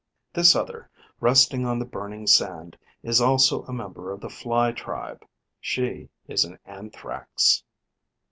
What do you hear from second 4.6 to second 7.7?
tribe; she is an Anthrax.